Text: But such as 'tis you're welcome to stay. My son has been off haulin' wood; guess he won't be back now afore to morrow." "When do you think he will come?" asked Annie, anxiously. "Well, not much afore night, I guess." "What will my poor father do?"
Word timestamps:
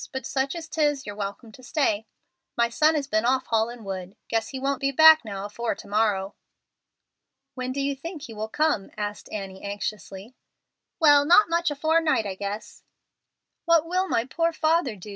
But 0.11 0.25
such 0.25 0.55
as 0.55 0.67
'tis 0.67 1.05
you're 1.05 1.13
welcome 1.15 1.51
to 1.51 1.61
stay. 1.61 2.07
My 2.57 2.69
son 2.69 2.95
has 2.95 3.05
been 3.05 3.23
off 3.23 3.45
haulin' 3.45 3.83
wood; 3.83 4.15
guess 4.29 4.47
he 4.49 4.59
won't 4.59 4.81
be 4.81 4.91
back 4.91 5.23
now 5.23 5.45
afore 5.45 5.75
to 5.75 5.87
morrow." 5.87 6.33
"When 7.53 7.71
do 7.71 7.79
you 7.81 7.95
think 7.95 8.23
he 8.23 8.33
will 8.33 8.47
come?" 8.49 8.89
asked 8.97 9.29
Annie, 9.31 9.61
anxiously. 9.63 10.33
"Well, 10.99 11.23
not 11.23 11.49
much 11.49 11.69
afore 11.69 12.01
night, 12.01 12.25
I 12.25 12.33
guess." 12.33 12.81
"What 13.65 13.85
will 13.85 14.07
my 14.07 14.25
poor 14.25 14.51
father 14.51 14.95
do?" 14.95 15.09